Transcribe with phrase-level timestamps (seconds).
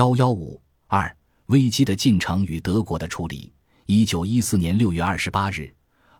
[0.00, 1.14] 幺幺五二
[1.48, 3.52] 危机的进程与德国的处理。
[3.84, 5.70] 一九一四年六月二十八日，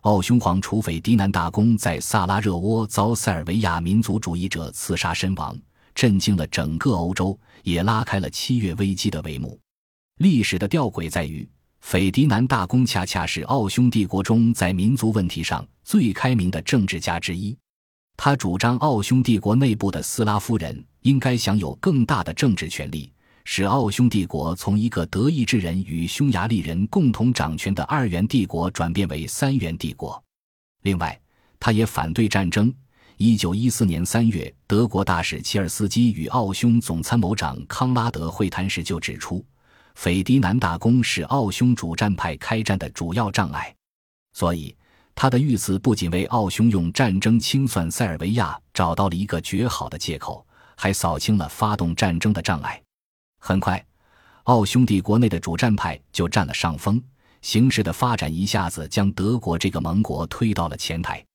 [0.01, 5.59] 奥匈皇储斐迪南大公在萨拉热窝遭塞尔维亚民族主义者刺杀身亡，
[5.95, 9.59] 震惊了整个欧洲，也拉开了七月危机的帷幕。
[10.19, 17.57] 历史的吊诡在于，斐迪南大公恰恰是奥匈帝国中在民族问题上最开明的政治家之一。
[18.15, 23.11] 他主张奥匈帝国内部的斯拉夫人应该享有更大的政治权利，
[23.43, 30.21] 使奥匈帝国从一个德意志人与匈牙利人共同掌权的二元帝国转变为三元帝国。
[30.83, 31.19] 另外，
[31.59, 32.73] 他也反对战争。
[33.17, 39.45] 一九一四年三月，德国大使齐尔斯基与奥匈总参谋长康拉德会谈时就指出。
[39.93, 43.75] 斐迪南大公是奥匈主战派开战的主要障碍，
[44.33, 44.75] 所以
[45.13, 50.43] 他的遇刺不仅为奥匈用战争清算塞尔维亚找到了一个绝好的借口，
[50.75, 52.81] 还扫清了发动战争的障碍。
[53.43, 53.83] 很快，
[54.43, 57.01] 奥匈帝国内的主战派就占了上风，
[57.41, 61.25] 形势的发展一下子将德国这个盟国推到了前台。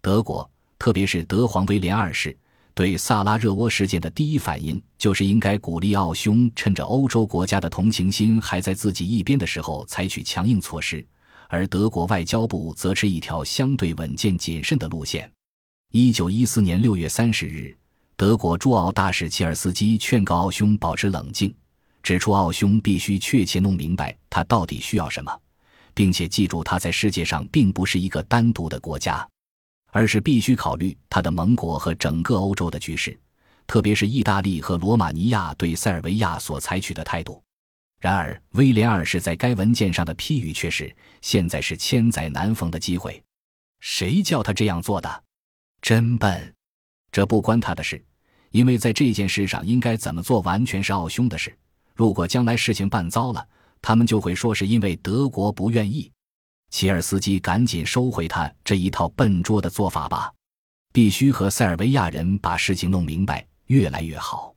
[0.00, 2.34] 德国，特别是德皇威廉二世。
[2.72, 11.06] 对萨拉热窝事件的第一反应就是应该鼓励奥匈趁着欧洲国家的同情心还在自己一边的时候采取强硬措施，
[11.48, 15.30] 而德国外交部则持一条相对稳健谨慎的路线。
[15.92, 17.76] 一九一四年六月三十日，
[18.16, 21.52] 德国驻奥大使切尔斯基劝告奥匈保持冷静，
[22.02, 25.40] 指出奥匈必须确切弄明白他到底需要什么，
[25.94, 29.26] 并且记住他在世界上并不是一个单独的国家。
[29.92, 33.18] 而是必须考虑他的盟国和整个欧洲的局势，
[33.66, 37.42] 特别是意大利和罗马尼亚对塞尔维亚所采取的态度。
[37.98, 43.20] 然而，威廉二世在该文件上的批语却是：“现在是千载难逢的机会。”
[43.80, 45.24] 谁叫他这样做的？
[45.82, 46.54] 真笨！
[47.10, 48.00] 这不关他的事，
[48.52, 51.58] 因为在这件事上应该怎么做，完全是奥匈的事。
[52.00, 53.46] 如果将来事情办糟了，
[53.82, 56.10] 他们就会说是因为德国不愿意。
[56.70, 60.32] 齐尔斯基赶紧收回他这一套笨拙的做法吧，
[60.94, 64.54] 必须和塞尔维亚人把事情弄明白，越来越好。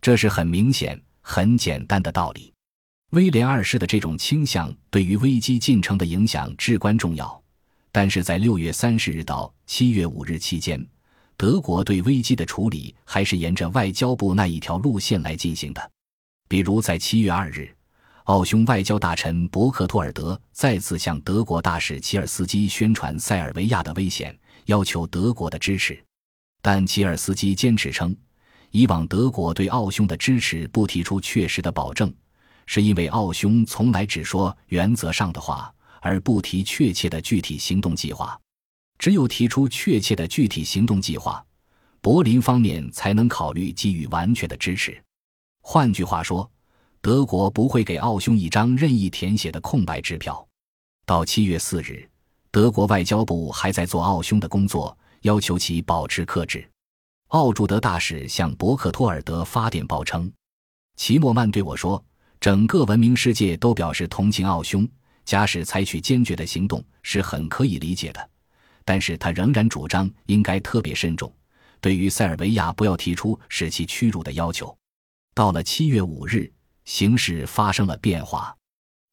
[0.00, 2.54] 这是很明显、很简单的道理。
[3.10, 7.38] 威廉二世的这种倾向对于危机进程的影响至关重要，
[7.92, 10.82] 但是在六月三十日到七月五日期间，
[11.36, 15.90] 德国对危机的处理还是沿着外交部那一条路线来进行的，
[16.48, 17.72] 比如在七月二日。
[18.24, 25.98] 奥匈外交大臣博克托尔德再次向德国大使齐尔斯基宣传塞尔维亚的危险，要求德国的支持。
[26.60, 28.14] 但齐尔斯基坚持称，
[28.70, 32.12] 以往德国对奥匈的支持不提出确实的保证，
[32.66, 35.72] 是因为奥匈从来只说原则上的话，
[36.02, 38.38] 而不提确切的具体行动计划。
[38.98, 41.42] 只有提出确切的具体行动计划，
[42.02, 45.02] 柏林方面才能考虑给予完全的支持。
[45.70, 46.50] 换句话说。
[47.02, 50.48] 德国不会给奥匈一张任意填写的空白支票。
[51.04, 52.08] 到七月四日，
[52.50, 56.66] 德国外交部还在做奥匈的工作，要求其保持克制。
[57.28, 60.32] 奥驻德大使向博克托尔德发电报称
[60.96, 62.02] ：“齐默曼对我说，
[62.40, 64.88] 整个文明世界都表示同情奥匈，
[65.26, 68.30] 假使采取坚决的行动是很可以理解的。
[68.86, 71.30] 但是他仍然主张应该特别慎重，
[71.78, 74.74] 对于塞尔维亚不要提出使其屈辱的要求。”
[75.38, 76.52] 到了七月五日。
[76.84, 78.56] 形势发生了变化。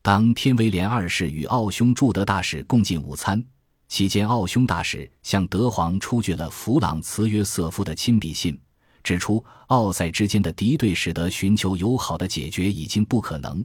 [0.01, 3.45] 当天，威廉二世与奥匈驻德大使共进午餐
[3.89, 8.57] 期间，奥匈大使向德皇出具了弗朗茨约瑟夫的亲笔信，
[9.03, 13.61] 指出奥塞之间的敌对使得寻求友好的解决已经不可能。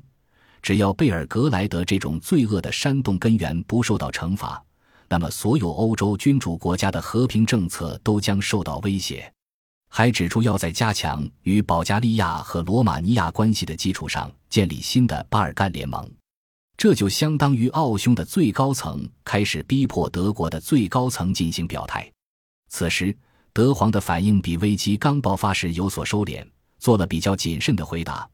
[0.60, 4.60] 只要贝尔格莱德这种罪恶的煽动根源不受到惩罚，
[5.08, 9.32] 那么所有欧洲君主国家的和平政策都将受到威胁。
[9.92, 16.08] 还指出，要在加强与保加利亚和罗马尼亚关系的基础上建立新的巴尔干联盟，
[16.76, 22.08] 这就相当于奥匈的最高层开始逼迫德国的最高层进行表态。
[22.68, 23.14] 此时，
[23.52, 26.46] 德皇的反应比危机刚爆发时有所收敛，
[26.78, 28.26] 做了比较谨慎的回答，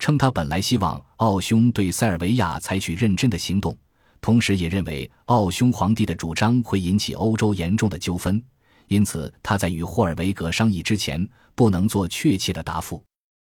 [0.00, 3.78] 称他本来希望奥匈对塞尔维亚采取认真的行动，
[4.20, 8.42] 同时也认为奥匈皇帝的主张会引起欧洲严重的纠纷。
[8.88, 13.02] 因此，他在与霍尔维格商议之前不能做确切的答复。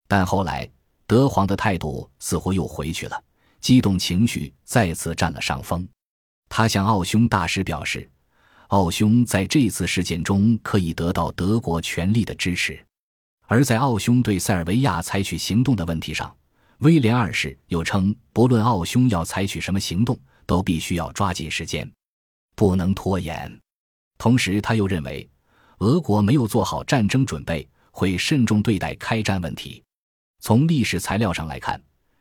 [0.08, 0.68] 但后来，
[1.06, 3.22] 德皇的态度似乎又回去了，
[3.60, 5.86] 激动情绪再次占了上风。
[6.48, 8.10] 他向奥匈大使表示，
[8.68, 12.84] 奥匈在这次事件中可以得到德国全力的支持。
[13.46, 16.34] 而在奥匈对塞尔维亚采取行动的问题上，
[16.78, 21.90] 威廉二世又称，不论奥匈要采取什么行动，都必须要抓紧时间，
[22.54, 23.60] 不能拖延。
[24.20, 25.26] 同时，他又认为，
[25.78, 29.82] 俄国没有做好战争准备，会慎重对待开战问题。
[30.40, 31.80] 从历史材料上来看，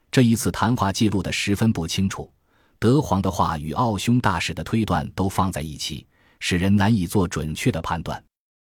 [0.10, 2.32] 这一次谈话记录的十分不清楚。
[2.80, 6.08] 德皇的话与奥匈大使的推断都放在一起，
[6.40, 8.24] 使人难以做准确的判断。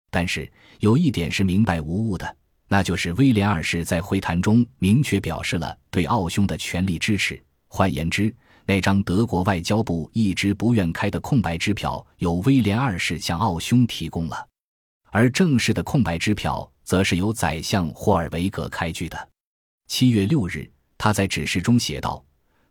[0.09, 2.33] 但是有一点是明白无误的，
[2.69, 7.43] 那就是威廉二世在会谈中明确表示了对奥匈的全力支持。
[7.67, 8.33] 换言之，
[8.67, 14.45] 那张德国外交部一直不愿开的空白支票，由威廉二世向奥匈提供了，
[15.09, 19.29] 而正式的空白支票则是由宰相霍尔维格开具的。
[19.87, 22.21] 七月六日，他在指示中写道。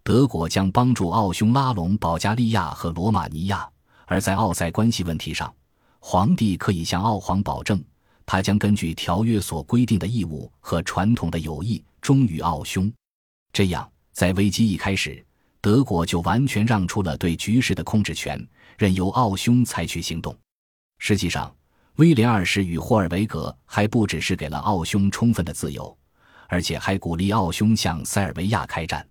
[0.02, 3.68] 德国将帮助奥匈拉拢保加利亚和罗马尼亚，
[4.04, 5.52] 而在奥塞关系问题上，
[5.98, 7.82] 皇帝可以向奥皇保证，
[8.26, 12.92] 他将根据条约所规定的义务和传统的友谊忠于奥匈。
[13.50, 15.25] 这样，在危机一开始，
[15.66, 18.40] 德国就完全让出了对局势的控制权，
[18.78, 20.32] 任由奥匈采取行动。
[20.98, 21.52] 实际上，
[21.96, 25.98] 威廉二世与霍尔维格还不只是给了奥匈充分的自由，
[26.46, 29.04] 而且还鼓励奥匈向塞尔维亚开战。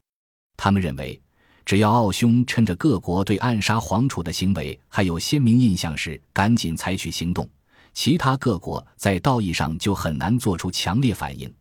[0.56, 1.22] 他们认为，
[1.66, 7.46] 只要奥匈趁着各国对暗杀皇储的行为还有鲜明印象时赶紧采取行动，
[7.94, 11.54] 其他各国在道义上就很难做出强烈反应，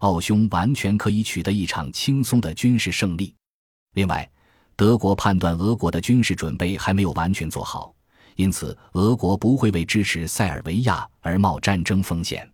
[0.00, 3.34] 奥匈完全可以取得一场轻松的军事胜利。
[3.94, 4.30] 另外，
[4.82, 7.94] 德国判断俄国的军事准备还没有完全做好，
[8.34, 12.50] 因此俄国不会为支持塞尔维亚而冒战争风险。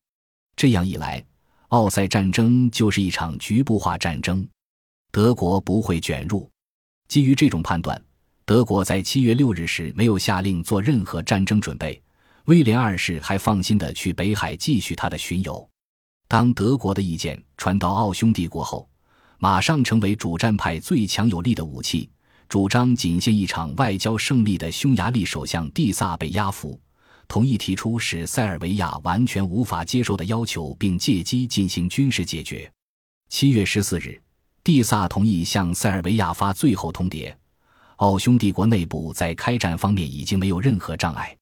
[0.55, 1.25] 这样一来，
[1.69, 4.47] 奥塞战争就是一场局部化战争。
[5.11, 6.47] 德国不会卷入。
[7.09, 7.99] 基于这种判断，
[8.45, 11.99] 德国在七月六日时没有下令做任何战争准备。
[12.45, 15.67] 威廉二世还放心的去北海继续他的巡游。
[16.29, 18.87] 当德国的意见传到奥匈帝国后，
[19.39, 22.11] 马上成为主战派最强有力的武器。
[22.49, 26.81] 主张仅限一场外交胜利的匈牙利首相蒂萨被压服，
[27.29, 32.71] 同意提出使塞尔维亚完全无法接受的要求，并借机进行军事解决。
[33.29, 34.21] 七月十四日。
[34.65, 37.35] 蒂萨同意向塞尔维亚发最后通牒。
[37.97, 41.35] 奥匈帝国内部在开战方面已经没有任何障碍。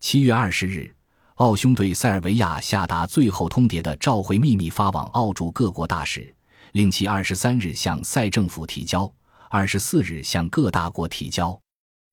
[0.00, 0.92] 七月二十日，
[1.36, 6.34] 奥匈对塞尔维亚下达最后通牒的召回秘密发往奥驻各国大使，
[6.72, 9.12] 令其二十三日向塞政府提交，
[9.56, 11.56] 二十四日向各大国提交。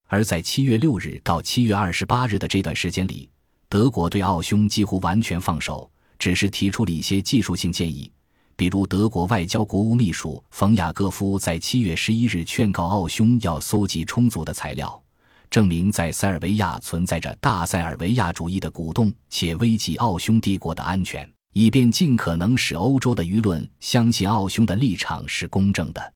[0.06, 3.28] 而在七月六日到七月二十八日的这段时间里，
[3.68, 5.90] 德国对奥匈几乎完全放手，
[6.20, 8.08] 只是提出了一些技术性建议。
[8.54, 15.02] 比如，德国外交国务秘书冯雅各夫在七月十一日劝告奥匈要搜集充足的材料，
[15.50, 26.12] 证明在塞尔维亚存在着大塞尔维亚主义的鼓动，且危及奥匈帝国的安全，以便尽可能使欧洲的舆论相信奥匈的立场是公正的。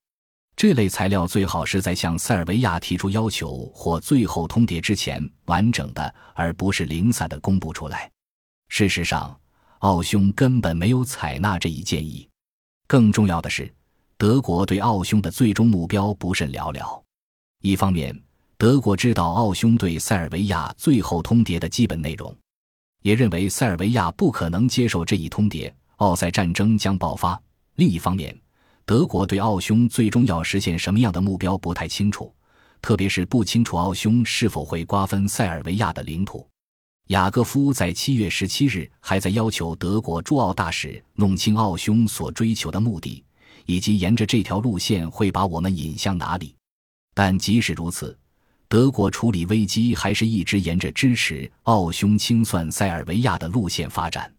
[0.56, 8.10] 这类材料最好是在向塞尔维亚提出要求或最后通牒之前完整的，而不是零散的公布出来。
[8.68, 9.38] 事实上，
[9.80, 12.26] 奥匈根本没有采纳这一建议。
[12.86, 13.70] 更重要的是，
[14.16, 17.04] 德国对奥匈的最终目标不甚了了。
[17.60, 18.18] 一方面，
[18.56, 22.34] 德国知道奥匈对塞尔维亚最后通牒的基本内容，
[23.02, 27.38] 也认为塞尔维亚不可能接受这一通牒，奥塞战争将爆发；
[27.74, 28.34] 另一方面，
[28.86, 32.32] 德国对奥匈最终要实现什么样的目标不太清楚，
[32.80, 36.48] 特别是不清楚奥匈是否会瓜分塞尔维亚的领土。
[37.08, 43.24] 雅各夫在七月十七日还在要求德国驻奥大使弄清奥匈所追求的目的，
[43.64, 46.54] 以及沿着这条路线会把我们引向哪里。
[47.12, 48.16] 但即使如此，
[48.68, 54.32] 德国处理危机还是一直沿着支持奥匈清算塞尔维亚的路线发展。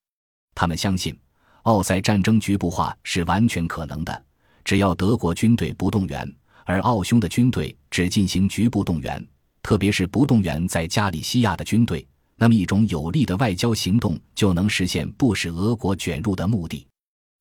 [0.55, 1.17] 他们相信，
[1.63, 4.23] 奥塞战争局部化是完全可能的，
[4.67, 6.29] 只要德国军队不动员，
[6.65, 9.25] 而奥匈的军队只进行局部动员，
[9.63, 12.05] 特别是不动员在加里西亚的军队。
[12.35, 16.85] 那么，一种有力的外交行动就能实现不使俄国卷入的目的。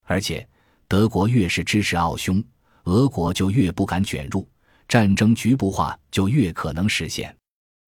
[0.04, 0.48] 而且，
[0.86, 2.40] 德国越是支持奥匈，
[2.84, 4.48] 俄国就越不敢卷入，
[4.86, 7.36] 战争局部化就越可能实现。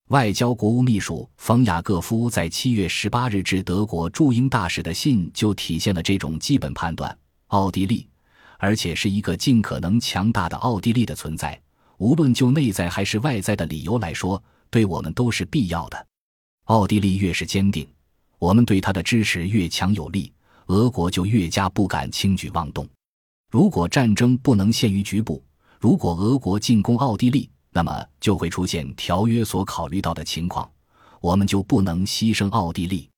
[0.08, 7.16] 外交国务秘书冯雅各夫在七月十八日致德国驻英大使的信就体现了这种基本判断：
[7.46, 8.08] 奥地利，
[8.58, 11.58] 而且是一个尽可能强大的奥地利的存在，
[11.96, 16.06] 无论就内在还是外在的理由来说，对我们都是必要的。
[16.64, 17.88] 奥地利越是坚定，
[18.38, 20.32] 我们对他的支持越强有力，
[20.66, 22.86] 俄国就越加不敢轻举妄动。
[23.50, 25.42] 如果战争不能限于局部，
[25.80, 30.70] 如果俄国进攻奥地利，那么就会出现条约所考虑到的情况，
[31.20, 33.08] 我们就不能牺牲奥地利。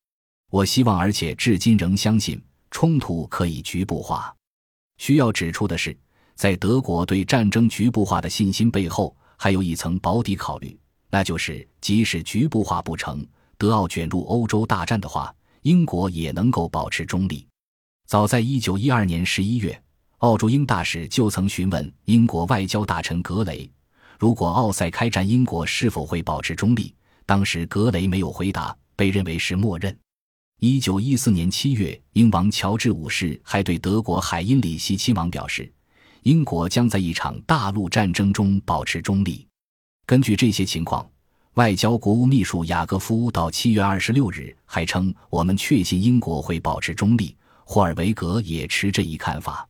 [0.50, 4.35] 我希望，而且至今仍相信，冲突可以局部化。
[5.00, 5.97] 需要指出的是，
[6.35, 10.78] 在德国对战争局部化的信心背后，还有一层保底考虑，
[11.09, 13.26] 那就是即使局部化不成。
[13.57, 17.47] 德奥卷入欧洲大战的话，英国也能够保持中立。
[18.07, 19.83] 早在一九一二年十一月，
[20.19, 23.71] 奥驻英大使就曾询问英国外交大臣格雷，
[24.19, 26.95] 如果奥塞开战，英国是否会保持中立？
[27.25, 29.97] 当时格雷没有回答，被认为是默认。
[30.62, 35.73] 一九一四年七月，英王乔治五世还对德国海因里希亲王表示，
[36.23, 39.47] 英国将在一场大陆战争中保持中立。
[40.05, 41.11] 根据这些情况，
[41.55, 49.67] 外交国务秘书雅各夫到七月二十六日还称：“我们确信英国会保持中立。”霍尔维格也持这一看法。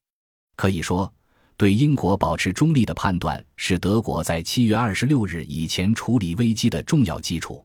[0.56, 1.12] 可以说，
[1.56, 7.64] 对英国保持中立的判断是德国在七月二十六日以前处理危机的重要基础。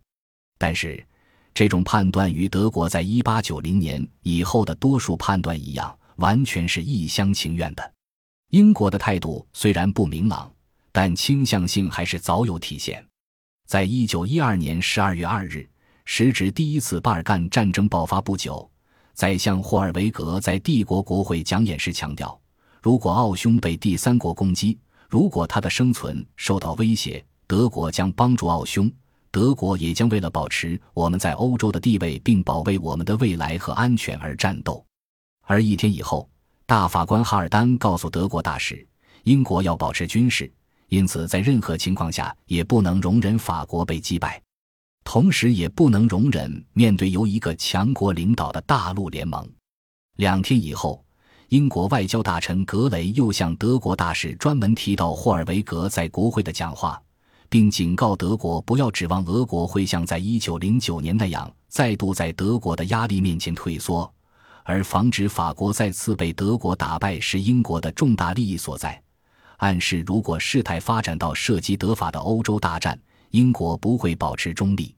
[0.60, 1.03] 但是，
[1.55, 7.93] 这种判断与德国在一八九零年以后的多数判断一样，完全是一厢情愿的。
[8.50, 10.51] 英国的态度虽然不明朗，
[10.91, 13.01] 但倾向性还是早有体现。
[13.65, 15.65] 在一九一二年十二月二日，
[16.03, 18.69] 时值第一次巴尔干战争爆发不久，
[19.13, 22.38] 宰相霍尔维格在帝国国会讲演时强调：
[22.81, 24.77] 如果奥匈被第三国攻击，
[25.09, 28.91] 如果他的生存受到威胁，德国将帮助奥匈。
[29.35, 34.81] 德国也将为了保持我们在欧洲的地位，并保卫我们的未来和安全而战斗。
[35.41, 36.29] 而一天以后，
[36.65, 38.87] 大法官哈尔丹告诉德国大使，
[39.23, 40.49] 英国要保持军事，
[40.87, 44.41] 因此在任何情况下也不能容忍法国被击败，
[45.03, 49.45] 同时也不能容忍面对由一个强国领导的大陆联盟。
[50.15, 51.03] 两天以后，
[51.49, 57.01] 英国外交大臣格雷又向德国大使专门提到霍尔维格在国会的讲话。
[57.49, 64.11] 并警告德国不要指望俄国会像在一九零九年那样再度在德国的压力面前退缩，
[64.63, 69.01] 而防止法国再次被德国打败是英国的重大利益所在。
[69.57, 72.99] 暗示如果事态发展到涉及德法的欧洲大战，
[73.31, 74.93] 英国不会保持中立。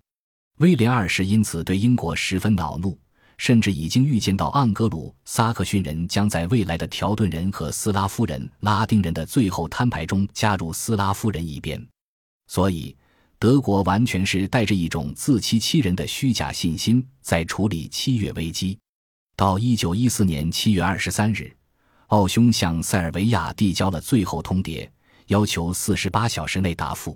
[0.58, 2.98] 威廉二世因此对英国十分恼怒，
[3.38, 11.80] 甚至已经预见到盎格鲁撒克逊人将在未来的条顿人和斯拉夫人、拉丁人的最后摊牌中加入斯拉夫人一边。
[12.48, 12.96] 所以，
[13.38, 18.78] 德国完全是带着一种自欺欺人的虚假信心在处理七月危机。
[19.36, 21.56] 到一九一四年七月二十三日，
[22.08, 24.90] 奥匈向塞尔维亚递交了最后通牒，
[25.28, 27.16] 要求四十八小时内答复。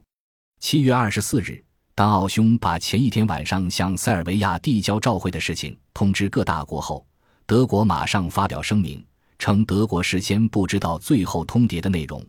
[0.60, 1.64] 七月二十四日，
[1.96, 7.04] 当奥匈把前一天晚上向塞尔维亚递交照会的事情通知各大国后，
[7.48, 9.04] 德国马上发表声明，
[9.40, 12.24] 称德国事先不知道最后通牒的内容。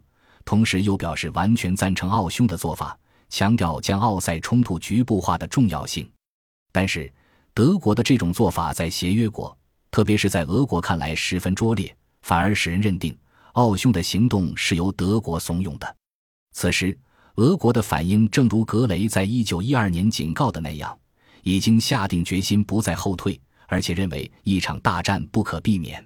[0.44, 6.08] 同时又表示完全赞成奥匈的做法，强调将奥塞冲突局部化的重要性。
[6.72, 7.12] 但是，
[7.54, 9.56] 德国的这种做法在协约国，
[9.90, 13.16] 特别是在俄国看来十分拙劣，反而使人认定
[13.52, 15.96] 奥匈的行动是由德国怂恿的。
[16.52, 16.98] 此时，
[17.36, 20.98] 俄国的反应正如格雷在一九一二年警告的那样，
[21.42, 26.02] 已经下定决心不再后退，而且认为一场大战不可避免。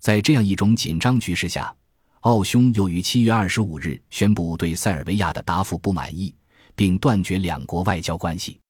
[0.00, 1.74] 在这样一种紧张局势下。
[2.20, 6.34] 奥匈又于七月二十五日宣布对塞尔维亚的答复不满意，
[6.74, 8.60] 并断绝两国外交关系。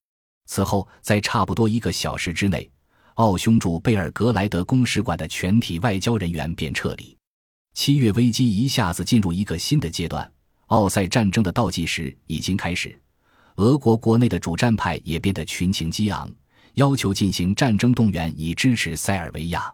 [0.46, 2.70] 此后，在差不多一个小时之内，
[3.14, 7.16] 奥匈驻贝尔格莱德公使馆的全体外交人员便撤离。
[7.74, 10.30] 七月危机一下子进入一个新的阶段，
[10.66, 12.96] 奥塞战争的倒计时已经开始。
[13.56, 16.30] 俄国国内的主战派也变得群情激昂，
[16.74, 19.72] 要求进行战争动员以支持塞尔维亚。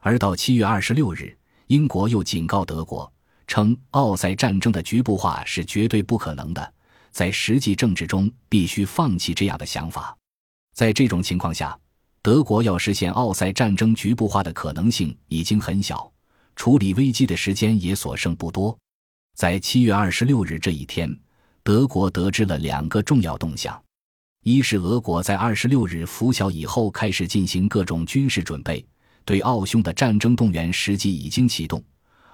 [0.00, 1.35] 而到七月二十六日。
[1.66, 3.12] 英国又警告德国，
[3.48, 6.74] 称奥塞战争的局部化是绝对不可能的，
[7.10, 10.16] 在实际政治中必须放弃这样的想法。
[10.74, 11.76] 在这种情况下，
[12.22, 16.08] 德国要实现奥塞战争局部化的可能性已经很小，
[16.54, 18.76] 处理危机的时间也所剩不多。
[19.34, 21.12] 在七月二十六日这一天，
[21.64, 23.82] 德国得知了两个重要动向：
[24.44, 28.86] 一是俄国在二十六日拂晓以后开始进行各种军事准备。
[29.26, 31.82] 对奥匈的战争动员实际已经启动。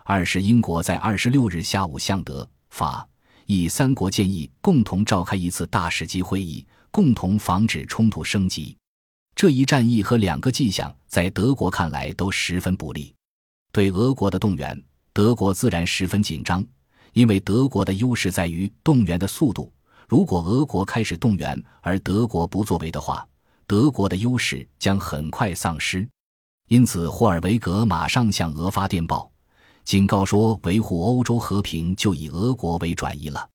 [0.05, 3.09] 二是英国在二十六日下午向德、法、
[3.47, 8.77] 意三国建议共同召开一次大使级会议，共同防止冲突升级。
[9.35, 13.15] 这一战役和两个迹象在德国看来都十分不利。
[13.73, 14.79] 对俄国的动员，
[15.15, 16.63] 德国自然十分紧张，
[17.15, 19.73] 因为德国的优势在于动员的速度。
[20.07, 23.27] 如果俄国开始动员而德国不作为的话，
[23.67, 26.07] 德国的优势将很快丧失。
[26.73, 29.31] 因此，霍尔维格马上向俄发电报，
[29.85, 33.47] 警告说：“维护欧洲和平就以俄国为转移了，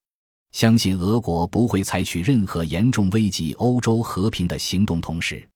[0.52, 5.50] 相信俄国不会采取任何严重危及欧洲和平的行动。”同时，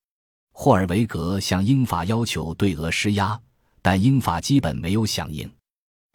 [0.54, 3.40] 霍尔维格向英法要求对俄施压，
[3.84, 5.48] 但英法基本没有响应。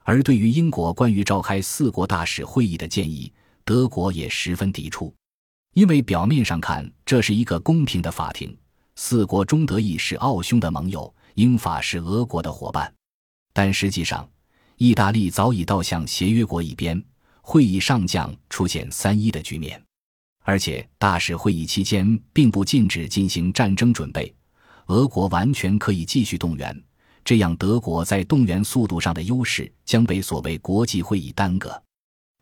[0.02, 3.32] 而对于英国关于召开四国大使会议的建议，
[3.64, 5.14] 德国也十分抵触，
[5.74, 8.58] 因为表面上看这是一个公平的法庭，
[8.96, 11.14] 四国中德意是奥匈的盟友。
[11.36, 12.90] 英法是俄国的伙伴，
[13.52, 14.26] 但实际上，
[14.76, 17.02] 意大利早已倒向协约国一边，
[17.42, 19.80] 会议上将出现三一的局面，
[20.44, 24.34] 而且大使会议期间并不禁止进行战争准备，
[24.86, 26.82] 俄国完全可以继续动员，
[27.22, 31.82] 这样德国在动员速度上的优势将被所谓国际会议耽搁。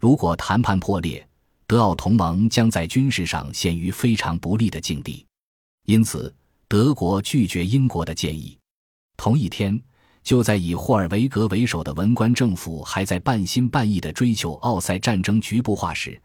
[0.00, 1.26] 如果谈判破裂，
[1.66, 5.26] 德奥同盟将在军事上陷于非常不利的境地，
[5.86, 6.32] 因此
[6.68, 8.56] 德国拒绝英国的建议。
[9.16, 9.80] 同一天。
[10.22, 16.18] 就在以霍尔维格为首的文官政府还在半信半疑地追求奥赛战争局部化时，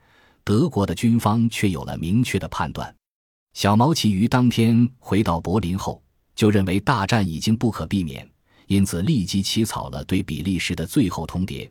[0.46, 2.96] 德国的军方却有了明确的判断。
[3.52, 6.02] 小毛奇于当天回到柏林后，
[6.34, 8.26] 就认为大战已经不可避免，
[8.68, 11.70] 因此立即起草了对比利时的最后通牒，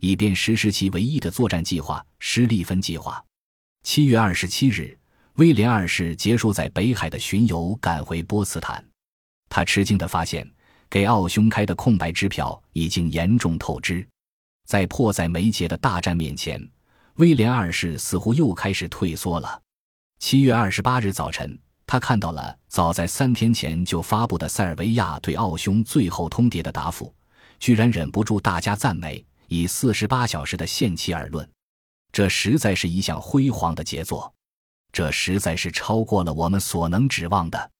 [0.00, 3.24] 以便实施其唯一的作战计划——施利芬计划。
[3.84, 4.98] 七月二十七日，
[5.36, 8.84] 威廉二世结束在北海的巡游，赶回波茨坦。
[9.48, 10.46] 他吃惊地发现。
[10.90, 14.04] 给奥匈开的空白支票已经严重透支，
[14.66, 16.60] 在迫在眉睫的大战面前，
[17.14, 19.62] 威廉二世似乎又开始退缩了。
[20.18, 21.56] 七月二十八日早晨，
[21.86, 27.14] 他看到了早在三天前就发布的塞尔维亚对奥匈最后通牒的答复，
[27.60, 31.48] 居然忍不住大加赞美，以四十八小时的限期而论，
[32.10, 34.34] 这实在是一项辉煌的杰作，
[34.90, 37.70] 这实在是超过了我们所能指望的。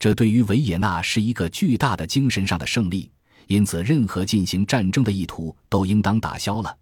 [0.00, 3.12] 这对于维也纳是一个巨大的精神上的胜利，
[3.48, 6.74] 因此任何进行战争的意图都应当打消了。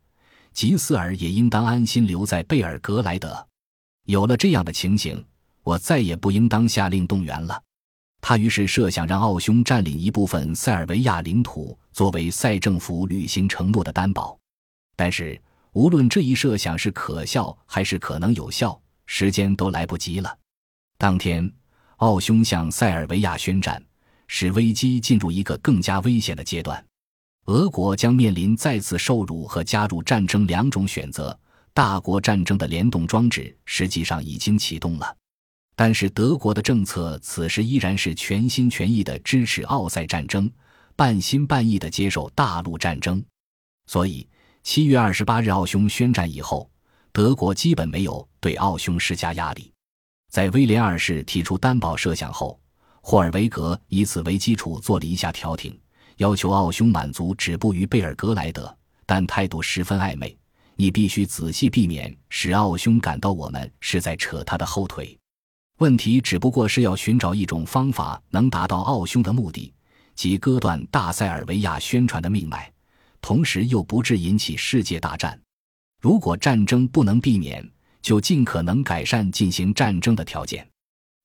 [0.53, 3.45] 吉斯尔也应当安心留在贝尔格莱德。
[4.05, 5.23] 有了这样的情形，
[5.65, 7.61] 我再也不应当下令动员了。
[8.21, 14.39] 他于是设想让奥匈占领一部分塞尔维亚领土，作为塞政府履行承诺的担保。
[14.95, 15.41] 但是，
[15.73, 20.39] 无论这一设想是可笑还是可能有效，时间都来不及了。
[20.97, 21.53] 当天。
[21.99, 23.83] 奥匈向塞尔维亚宣战，
[24.29, 26.85] 使危机进入一个更加危险的阶段。
[27.47, 31.37] 俄国将面临再次受辱和加入战争两种选择。
[31.75, 35.17] 大国战争的联动装置实际上已经启动了，
[35.75, 40.49] 但是德国的政策此时依然是全心全意的支持奥赛战争，
[40.95, 43.21] 半心半意的接受大陆战争。
[43.87, 44.29] 所以，
[44.63, 46.71] 七月二十八日奥匈宣战以后，
[47.13, 49.73] 德国基本没有对奥匈施加压力。
[50.31, 52.61] 在威廉二世提出担保设想后，
[53.01, 55.79] 霍尔维格以此为基础做了一下调停，
[56.19, 60.37] 要求奥匈满足止步于贝尔格莱德，但态度十分暧昧。
[60.77, 65.19] 你必须仔细避免使奥匈感到我们是在扯他的后腿。
[65.79, 69.75] 问题只不过是要寻找一种方法能达到奥匈的目的，
[70.15, 72.71] 即割断大塞尔维亚宣传的命脉，
[73.21, 75.41] 同时又不致引起世界大战。
[76.01, 77.69] 如果战争不能避免，
[78.03, 80.67] 就尽可能改善进行战争的条件，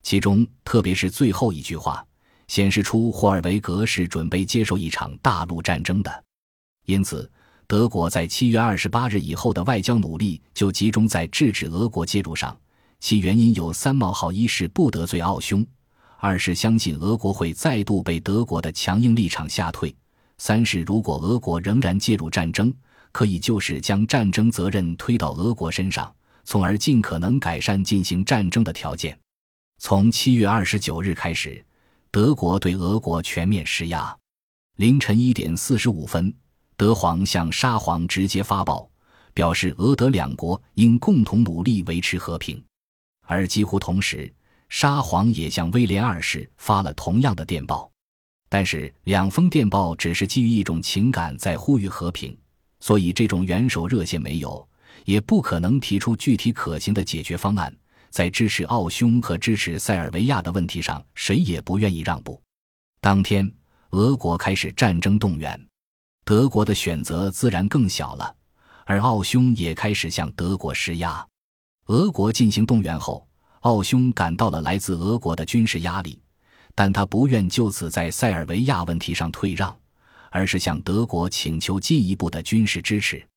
[0.02, 2.06] 其中特别是最后一句话，
[2.48, 6.24] 显示出霍尔维格是准备接受一场大陆战争的。
[6.86, 7.32] 因此，
[7.68, 12.56] 德国在七月二十八日以后的外交努力就集中在制止俄国介入上。
[13.00, 15.62] 其原因有三：冒号一是不得罪奥匈；
[16.18, 19.94] 二是相信俄国会再度被德国的强硬立场吓退；
[20.38, 22.74] 三是如果俄国仍然介入战争，
[23.12, 26.14] 可以就是将战争责任推到俄国身上。
[26.44, 29.18] 从而尽可能改善进行战争的条件。
[29.80, 31.64] 从七月二十九日开始，
[32.12, 34.16] 德国对俄国全面施压。
[34.78, 36.34] 凌晨一点四十五分，
[36.78, 38.90] 德皇向沙皇直接发报，
[39.34, 42.64] 表示俄德两国应共同努力维持和平。
[43.26, 44.34] 而几乎同时，
[44.70, 47.90] 沙皇也向威廉二世发了同样的电报。
[48.50, 52.38] 但是，两封电报只是基于一种情感在呼吁和平，
[52.80, 54.68] 所以这种元首热线没有。
[55.06, 57.76] 也不可能提出具体可行的解决方案。
[58.10, 62.40] 在支持奥匈和支持塞尔维亚的问题上，谁也不愿意让步。
[63.02, 63.52] 当天，
[63.90, 65.60] 俄国开始战争动员，
[66.24, 68.36] 德国的选择自然更小了，
[68.86, 71.26] 而奥匈也开始向德国施压。
[71.88, 73.28] 俄国进行动员后，
[73.62, 76.22] 奥匈感到了来自俄国的军事压力，
[76.76, 79.76] 但他不愿就此在塞尔维亚问题上退让，
[80.30, 83.28] 而是向德国请求进一步的军事支持。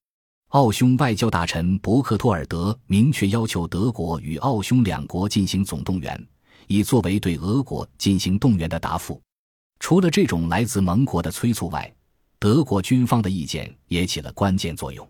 [0.50, 6.24] 奥匈外交大臣博克托尔德明确要求德国与奥匈两国进行总动员，
[6.68, 9.20] 以作为对俄国进行动员的答复。
[9.80, 11.92] 除了这种来自盟国的催促外，
[12.38, 15.06] 德国军方的意见也起了关键作用。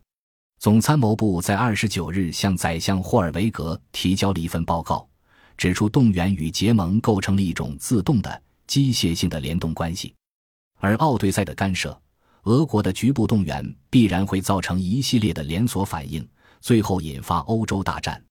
[0.59, 5.07] 总参谋部在二十九日向宰相霍尔维格提交了一份报告，
[5.59, 10.14] 指出动员与结盟构成了一种自动的、机械性的联动关系，
[10.79, 12.01] 而奥对塞的干涉。
[12.47, 16.27] 俄国的局部动员必然会造成一系列的连锁反应，
[16.61, 18.23] 最后引发欧洲大战。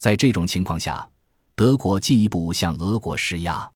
[0.00, 1.08] 在这种情况下，
[1.54, 3.70] 德国进一步向俄国施压。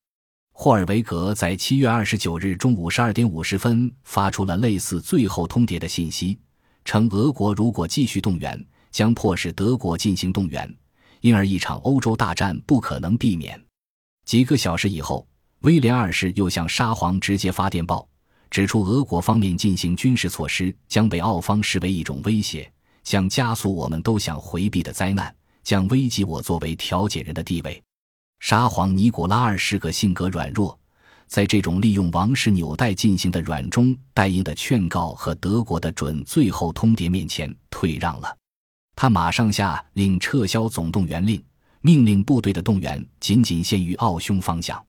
[0.53, 6.37] 霍尔维格在七月二十九日中午十二点五十分发出了类似最后通牒的信息，
[6.85, 10.68] 称俄国如果继续动员，将迫使德国进行动员，
[11.20, 13.62] 因而一场欧洲大战不可能避免。
[14.25, 15.29] 几个小时以后，
[15.61, 18.09] 威廉二世又向沙皇直接发电报，
[18.50, 22.70] 指出俄国方面进行军事措施将被奥方视为一种威胁，
[23.02, 27.82] 将加速我们都想回避的灾难，将危及我作为调解人的地位。
[28.40, 30.78] 沙皇尼古拉二世个性格软弱，
[31.26, 38.37] 在这种利用王室纽带进行的软中带硬的劝告和德国的准最后通牒面前退让了。
[38.94, 41.42] 他马上下令撤销总动员令，
[41.80, 44.82] 命令部队的动员仅仅限于奥匈方向。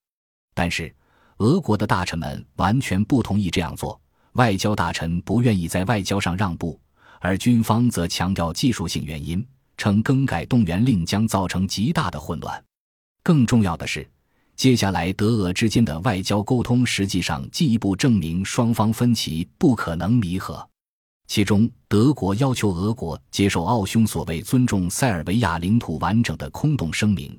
[0.54, 0.94] 但是，
[1.38, 4.00] 俄国的大臣们完全不同意这样做。
[4.34, 6.80] 外交大臣不愿意在外交上让步，
[7.20, 9.44] 而军方则强调技术性原因，
[9.78, 12.64] 称更改动员令将造成极大的混乱。
[13.24, 14.08] 更重要的是，
[14.56, 20.68] 接下来德俄之间的外交沟通实际上进一步证明双方分歧不可能弥合。
[21.28, 27.38] 其中，德国要求俄国接受奥匈所谓尊重塞尔维亚领土完整的空洞声明，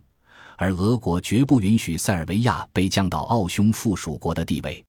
[0.59, 4.85] 而俄国绝不允许塞尔维亚被降到奥匈附属国的地位。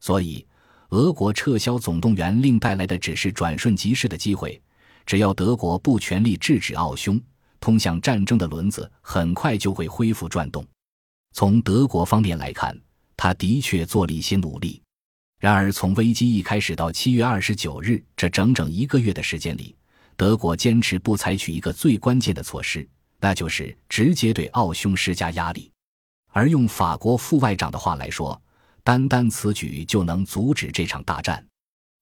[0.00, 0.46] 所以，
[0.90, 4.60] 俄国撤销总动员令带来的只是转瞬即逝的机会。
[5.06, 7.20] 只要德国不全力制止奥匈。
[7.58, 10.64] 通向战争的轮子很快就会恢复转动。
[11.32, 12.78] 从德国方面来看，
[13.16, 14.80] 他的确做了一些努力。
[15.40, 19.74] 然而，从危机一开始到七月二十九日这整整一个月的时间里，
[20.16, 22.86] 德国坚持不采取一个最关键的措施，
[23.20, 25.70] 那就是直接对奥匈施加压力。
[26.28, 28.40] 而用法国副外长的话来说，
[28.84, 31.44] 单单此举就能阻止这场大战。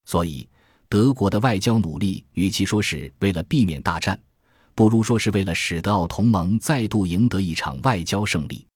[0.05, 0.47] 所以，
[0.89, 4.19] 德国的外交努力，与其说是为了避免大战，
[4.75, 8.67] 不如说是为了使得奥同盟再度赢得一场外交胜利。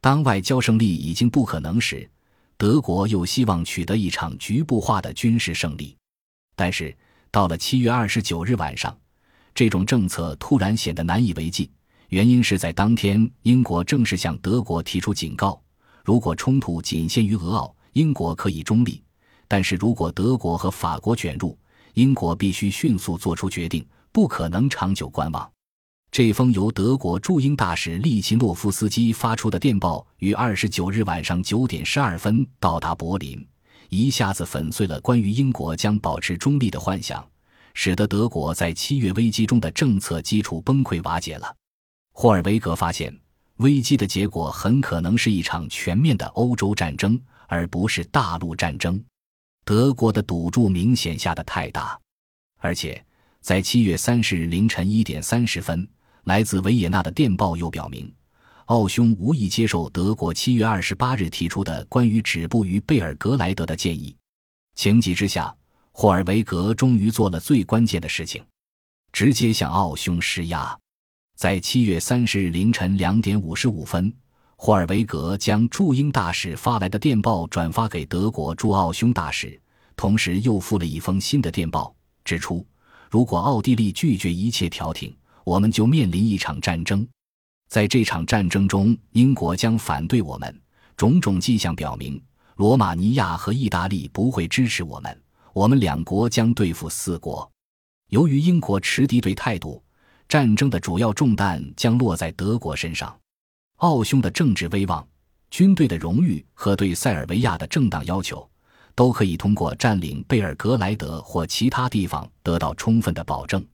[0.00, 2.08] 当外交胜利已经不可能时，
[2.56, 5.96] 德国又希望取得一场局部化的军事胜利。
[6.56, 6.96] 但是
[7.30, 8.96] 到了七月二十九日晚上，
[9.54, 11.70] 这种政策突然显得难以为继。
[12.10, 15.60] 原因是在当天，英国正式向德国提出警告：
[16.04, 19.02] 如果冲突仅限于俄奥，英国可以中立；
[19.48, 21.56] 但是如果德国和法国卷入，
[21.94, 23.84] 英国必须迅速做出决定。
[24.12, 25.48] 不可能长久观望。
[26.10, 33.46] 这封由德国驻英大使利奇诺夫斯基发出的电报于二十九日晚上九点十二分到达柏林，
[33.88, 37.24] 一下子粉碎了关于英国将保持中立的幻想，
[37.72, 41.54] 使得德国在七月危机中的政策基础崩溃瓦解了。
[42.20, 43.18] 霍尔维格发现，
[43.56, 49.02] 危机的结果很可能是一场全面的欧洲战争，而不是大陆战争。
[49.64, 51.98] 德国的赌注明显下的太大，
[52.58, 53.02] 而且。
[53.40, 55.88] 在七月三十日凌晨一点三十分，
[56.24, 58.14] 来自维也纳的电报又表明，
[58.66, 64.14] 奥匈无意接受德国七月二十八日提出的关于止步于贝尔格莱德的建议。
[64.74, 65.56] 情急之下，
[65.90, 68.44] 霍尔维格终于做了最关键的事情，
[69.10, 70.78] 直接向奥匈施压。
[71.40, 74.14] 在七月三十日凌晨两点五十五分，
[74.56, 79.58] 霍尔维格将驻英大使发来的电报转发给德国驻奥匈大使，
[79.96, 82.62] 同时又附了一封新的电报，指出。
[83.08, 87.08] 如果奥地利拒绝一切调停，我们就面临一场战争。
[87.70, 90.60] 在这场战争中，英国将反对我们。
[90.94, 92.22] 种种迹象表明，
[92.56, 95.22] 罗马尼亚和意大利不会支持我们。
[95.54, 97.50] 我们两国将对付四国。
[98.10, 99.82] 由于英国持敌对态度，
[100.30, 103.14] 战争的主要重担将落在德国身上。
[103.78, 105.04] 奥匈的政治威望、
[105.50, 108.48] 军队的荣誉和对塞尔维亚的正当要求。
[108.94, 113.64] 都可以通过占领贝尔格莱德或其他地方得到充分的保证。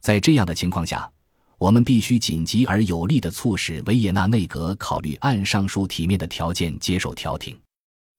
[0.00, 1.10] 在这样的情况下，
[1.58, 7.54] 我们必须紧急而有力地促使维也纳内阁考虑按上述体面的条件接受调停，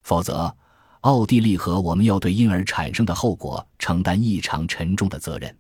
[0.04, 0.56] 否则，
[1.02, 5.58] 奥地利和我们要对因而产生的后果承担异常沉重的责任。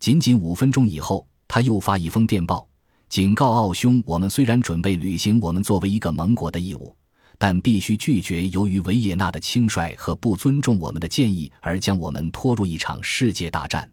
[0.00, 2.68] 仅仅五分钟以后，他又发一封电报，
[3.08, 6.96] 警告奥匈：我们虽然准备履行我们作为一个盟国的义务。
[7.38, 13.86] 但必须拒绝由于维也纳的轻率和不尊重我们的建议而将我们拖入一场世界大战，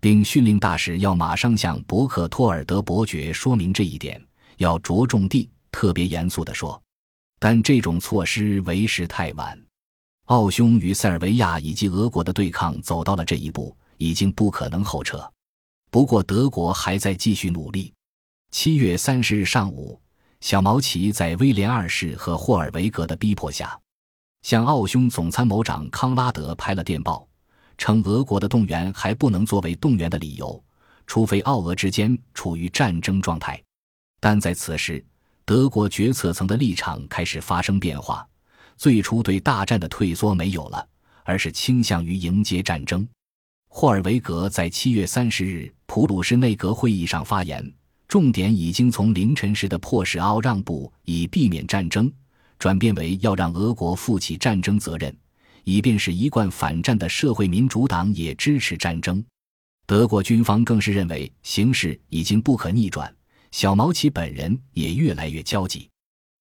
[0.00, 4.24] 并训令大使要马上向伯克托尔德伯爵说明这一点，
[4.58, 6.80] 要着重地、特别严肃地说。
[7.40, 9.60] 但这种措施为时太晚，
[10.26, 15.28] 奥匈与塞尔维亚以及俄国的对抗走到了这一步，已经不可能后撤。
[15.90, 17.92] 不过，德国还在继续努力。
[18.50, 20.00] 七月三十日上午。
[20.42, 23.76] 小毛奇在威廉二世和霍尔维格的逼迫下，
[24.42, 27.26] 向奥匈总参谋长康拉德拍了电报，
[27.78, 30.62] 称俄国的动员还不能作为动员的理由，
[31.06, 33.60] 除非奥俄之间处于战争状态。
[34.20, 35.04] 但在此时，
[35.46, 38.24] 德国决策层的立场开始发生变化，
[38.76, 40.86] 最初对大战的退缩没有了，
[41.24, 43.08] 而是倾向于迎接战争。
[43.78, 47.74] 霍尔维格在七月三十日普鲁士内阁会议上发言，
[48.08, 52.10] 重点已经从凌晨时的迫使奥让步以避免战争，
[52.58, 55.14] 转变为要让俄国负起战争责任，
[55.64, 59.22] 以便使一贯反战的社会民主党也支持战争。
[59.86, 63.14] 德国军方更是认为形势已经不可逆转，
[63.50, 65.86] 小毛奇本人也越来越焦急。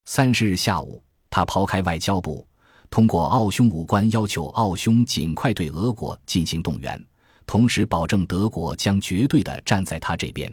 [0.05, 2.47] 三十日下午，他抛开外交部，
[2.89, 7.05] 通过奥匈武官要求奥匈尽快对俄国进行动员，
[7.45, 10.51] 同时保证德国将绝对的站在他这边。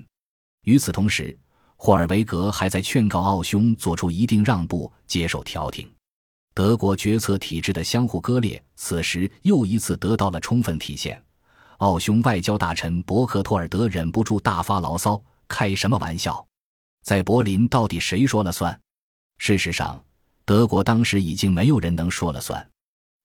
[0.64, 1.36] 与此同时，
[1.76, 5.90] 霍尔维格还在劝告奥匈做出一定让步，接受调停。
[6.54, 11.20] 德国决策体制的相互割裂，此时又一次得到了充分体现。
[11.78, 16.46] 奥匈外交大臣伯克托尔德忍不住大发牢骚：“开什么玩笑？
[17.02, 18.78] 在柏林到底谁说了算？”
[19.38, 20.00] 事实上，
[20.44, 22.64] 德国当时已经没有人能说了算。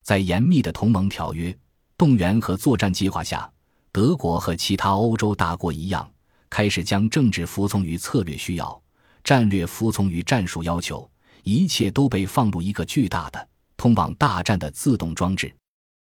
[0.04, 1.56] 在严密的同盟条约、
[1.98, 3.52] 动员和作战计划下，
[3.98, 6.08] 德国和其他欧洲大国一样，
[6.52, 8.80] 开始将政治服从于策略需要，
[9.24, 11.10] 战略服从于战术要求，
[11.42, 15.52] 一切都被放入一个巨大的通往大战的自动装置。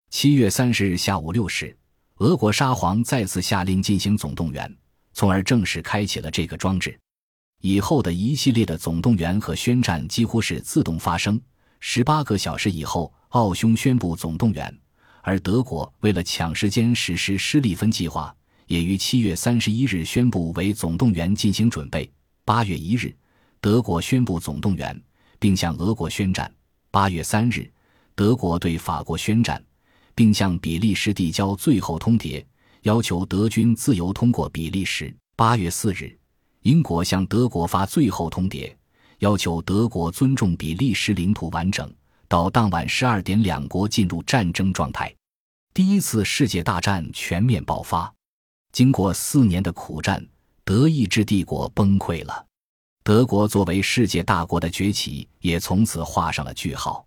[0.09, 1.77] 七月三十日下午六时。
[2.17, 4.75] 俄国沙皇再次下令进行总动员，
[5.13, 6.99] 从而正式开启了这个装置。
[7.61, 11.39] 以后的一系列的总动员和宣战几乎是自动发生。
[11.79, 14.75] 十八个小时以后，奥匈宣布总动员，
[15.23, 18.35] 而德国为了抢时间实施施利芬计划，
[18.67, 22.07] 也于七月三十一日宣布为总动员进行准备。
[22.45, 23.15] 八月一日，
[23.59, 25.01] 德国宣布总动员，
[25.39, 26.53] 并向俄国宣战。
[26.91, 27.71] 八月三日，
[28.13, 29.63] 德国对法国宣战。
[30.15, 32.45] 并向比利时递交最后通牒，
[32.83, 35.11] 要求德军自由通过比利时。
[35.35, 36.15] 八月四日，
[36.61, 38.71] 英国向德国发最后通牒，
[39.19, 41.91] 要求德国尊重比利时领土完整。
[42.33, 45.15] 到当晚十二点，两国进入战争状态，
[45.71, 48.11] 第一次世界大战全面爆发。
[48.71, 50.27] 经过四年的苦战，
[50.63, 52.43] 德意志帝国崩溃了，
[53.03, 57.05] 德国作为世界大国的崛起也从此画上了句号。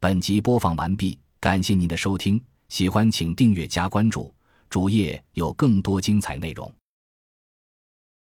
[0.00, 4.34] 本集播放完毕，感谢您的收听，喜欢请订阅加关注，
[4.68, 6.74] 主页有更多精彩内容。